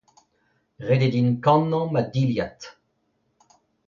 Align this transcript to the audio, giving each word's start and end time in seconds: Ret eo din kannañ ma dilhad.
Ret 0.87 1.01
eo 1.05 1.13
din 1.13 1.29
kannañ 1.45 1.85
ma 1.91 2.01
dilhad. 2.13 2.59